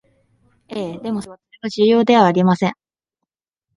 [0.69, 2.73] ええ、でもそれは重要ではありません